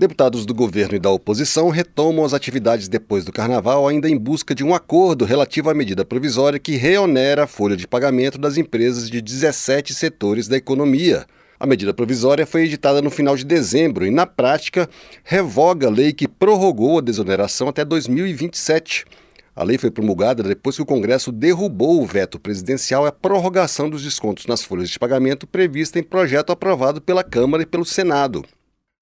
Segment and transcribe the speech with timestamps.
[0.00, 4.54] Deputados do governo e da oposição retomam as atividades depois do carnaval, ainda em busca
[4.54, 9.10] de um acordo relativo à medida provisória que reonera a folha de pagamento das empresas
[9.10, 11.26] de 17 setores da economia.
[11.58, 14.88] A medida provisória foi editada no final de dezembro e, na prática,
[15.22, 19.04] revoga a lei que prorrogou a desoneração até 2027.
[19.54, 24.02] A lei foi promulgada depois que o Congresso derrubou o veto presidencial à prorrogação dos
[24.02, 28.42] descontos nas folhas de pagamento prevista em projeto aprovado pela Câmara e pelo Senado.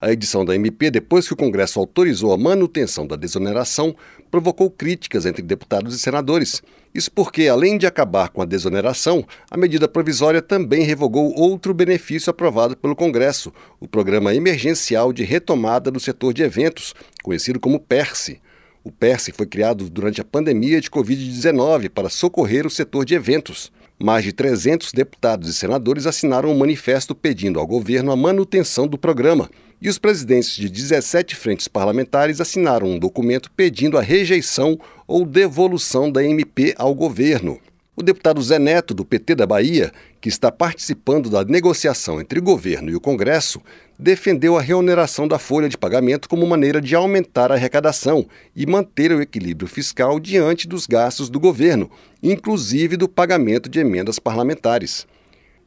[0.00, 3.96] A edição da MP, depois que o Congresso autorizou a manutenção da desoneração,
[4.30, 6.62] provocou críticas entre deputados e senadores.
[6.94, 12.30] Isso porque, além de acabar com a desoneração, a medida provisória também revogou outro benefício
[12.30, 18.40] aprovado pelo Congresso, o Programa Emergencial de Retomada do Setor de Eventos, conhecido como PERSE.
[18.84, 23.72] O PERSE foi criado durante a pandemia de Covid-19 para socorrer o setor de eventos.
[24.00, 28.96] Mais de 300 deputados e senadores assinaram um manifesto pedindo ao governo a manutenção do
[28.96, 29.50] programa
[29.80, 36.10] e os presidentes de 17 frentes parlamentares assinaram um documento pedindo a rejeição ou devolução
[36.10, 37.58] da MP ao governo.
[37.96, 42.42] O deputado Zé Neto, do PT da Bahia, que está participando da negociação entre o
[42.42, 43.60] governo e o Congresso,
[43.98, 48.24] defendeu a reoneração da folha de pagamento como maneira de aumentar a arrecadação
[48.54, 51.90] e manter o equilíbrio fiscal diante dos gastos do governo,
[52.22, 55.04] inclusive do pagamento de emendas parlamentares.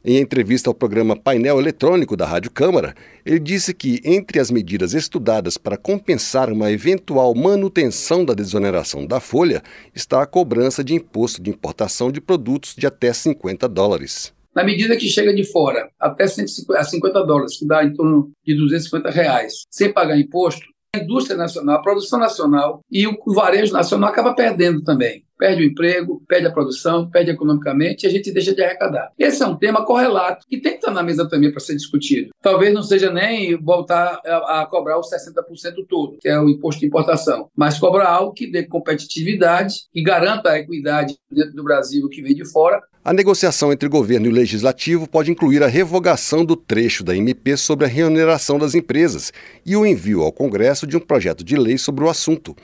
[0.04, 2.92] Em entrevista ao programa Painel Eletrônico da Rádio Câmara,
[3.24, 9.20] ele disse que, entre as medidas estudadas para compensar uma eventual manutenção da desoneração da
[9.20, 9.62] folha,
[9.94, 14.34] está a cobrança de imposto de importação de produtos de até 50 dólares.
[14.52, 19.08] Na medida que chega de fora, até 150 dólares, que dá em torno de 250
[19.08, 24.34] reais, sem pagar imposto, a indústria nacional, a produção nacional e o varejo nacional acaba
[24.34, 28.62] perdendo também perde o emprego, perde a produção, perde economicamente e a gente deixa de
[28.62, 29.10] arrecadar.
[29.18, 32.30] Esse é um tema correlato que tem que estar na mesa também para ser discutido.
[32.40, 36.78] Talvez não seja nem voltar a, a cobrar os 60% todo, que é o imposto
[36.78, 42.08] de importação, mas cobrar algo que dê competitividade, que garanta a equidade dentro do Brasil
[42.08, 46.54] que vem de fora, a negociação entre governo e legislativo pode incluir a revogação do
[46.54, 49.32] trecho da MP sobre a remuneração das empresas
[49.66, 52.54] e o envio ao Congresso de um projeto de lei sobre o assunto.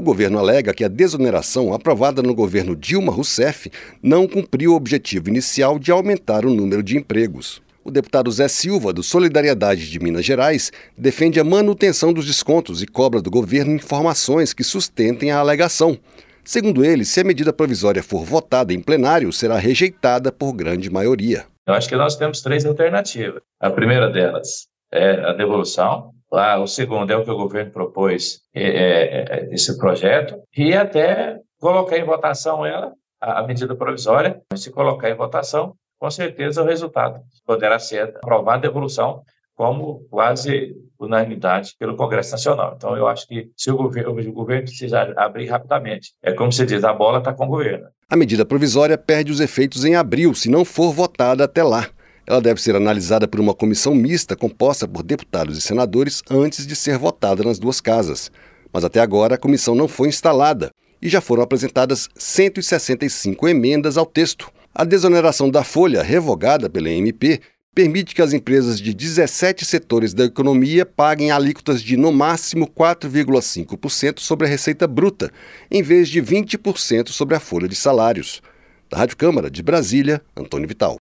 [0.00, 3.70] O governo alega que a desoneração aprovada no governo Dilma Rousseff
[4.02, 7.60] não cumpriu o objetivo inicial de aumentar o número de empregos.
[7.84, 12.86] O deputado Zé Silva, do Solidariedade de Minas Gerais, defende a manutenção dos descontos e
[12.86, 15.98] cobra do governo informações que sustentem a alegação.
[16.42, 21.44] Segundo ele, se a medida provisória for votada em plenário, será rejeitada por grande maioria.
[21.68, 23.42] Eu acho que nós temos três alternativas.
[23.60, 28.62] A primeira delas é a devolução, O segundo é o que o governo propôs, é,
[28.62, 34.70] é, é, esse projeto, e até colocar em votação ela, a, a medida provisória, se
[34.70, 39.22] colocar em votação, com certeza o resultado poderá ser aprovada a devolução
[39.54, 42.72] como quase unanimidade pelo Congresso Nacional.
[42.76, 46.64] Então, eu acho que se o governo, o governo precisar abrir rapidamente, é como se
[46.64, 47.86] diz, a bola está com o governo.
[48.08, 51.90] A medida provisória perde os efeitos em abril, se não for votada até lá.
[52.30, 56.76] Ela deve ser analisada por uma comissão mista composta por deputados e senadores antes de
[56.76, 58.30] ser votada nas duas casas.
[58.72, 60.70] Mas até agora a comissão não foi instalada
[61.02, 64.48] e já foram apresentadas 165 emendas ao texto.
[64.72, 67.40] A desoneração da folha, revogada pela MP,
[67.74, 74.20] permite que as empresas de 17 setores da economia paguem alíquotas de no máximo 4,5%
[74.20, 75.32] sobre a receita bruta,
[75.68, 78.40] em vez de 20% sobre a folha de salários.
[78.88, 80.96] Da Rádio Câmara de Brasília, Antônio Vital.